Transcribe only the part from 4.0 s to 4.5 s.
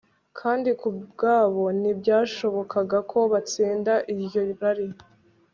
iryo